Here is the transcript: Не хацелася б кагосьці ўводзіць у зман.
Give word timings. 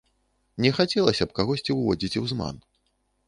Не 0.63 0.71
хацелася 0.77 1.27
б 1.27 1.37
кагосьці 1.39 1.71
ўводзіць 1.79 2.19
у 2.25 2.27
зман. 2.35 2.55